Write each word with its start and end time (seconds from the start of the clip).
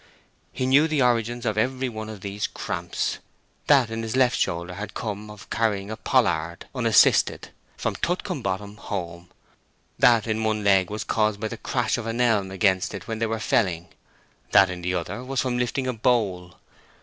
He 0.51 0.65
knew 0.65 0.87
the 0.87 1.03
origin 1.03 1.45
of 1.45 1.59
every 1.59 1.87
one 1.87 2.09
of 2.09 2.21
these 2.21 2.47
cramps: 2.47 3.19
that 3.67 3.91
in 3.91 4.01
his 4.01 4.15
left 4.15 4.35
shoulder 4.35 4.73
had 4.73 4.95
come 4.95 5.29
of 5.29 5.47
carrying 5.51 5.91
a 5.91 5.95
pollard, 5.95 6.65
unassisted, 6.73 7.49
from 7.77 7.93
Tutcombe 7.97 8.41
Bottom 8.41 8.77
home; 8.77 9.29
that 9.99 10.25
in 10.25 10.43
one 10.43 10.63
leg 10.63 10.89
was 10.89 11.03
caused 11.03 11.39
by 11.39 11.49
the 11.49 11.55
crash 11.55 11.99
of 11.99 12.07
an 12.07 12.19
elm 12.19 12.49
against 12.49 12.95
it 12.95 13.07
when 13.07 13.19
they 13.19 13.27
were 13.27 13.37
felling; 13.39 13.89
that 14.53 14.71
in 14.71 14.81
the 14.81 14.95
other 14.95 15.23
was 15.23 15.41
from 15.41 15.59
lifting 15.59 15.85
a 15.85 15.93
bole. 15.93 16.55